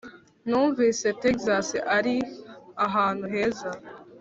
numvise 0.47 1.07
texas 1.21 1.67
ari 1.97 2.15
ahantu 2.85 3.25
heza. 3.33 3.69